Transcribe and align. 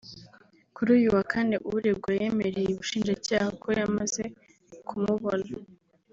Kuri 0.75 0.89
uyu 0.97 1.07
wa 1.15 1.23
Kane 1.31 1.55
uregwa 1.75 2.09
yemereye 2.19 2.69
Ubushinjacyaha 2.73 3.49
ko 3.61 3.67
yamaze 3.79 4.23
kumubona 4.87 5.51